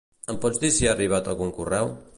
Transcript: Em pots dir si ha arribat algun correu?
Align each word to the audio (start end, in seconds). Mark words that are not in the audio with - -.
Em 0.33 0.39
pots 0.45 0.61
dir 0.63 0.71
si 0.77 0.89
ha 0.89 0.95
arribat 0.95 1.31
algun 1.35 1.55
correu? 1.61 1.95